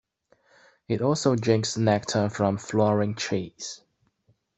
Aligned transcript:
It 0.87 1.03
also 1.03 1.35
drinks 1.35 1.77
nectar 1.77 2.27
from 2.27 2.57
flowering 2.57 3.13
trees. 3.13 3.83